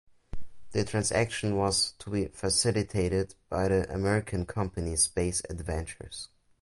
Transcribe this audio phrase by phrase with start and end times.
[0.71, 6.29] The transaction was to be facilitated by the American company Space Adventures.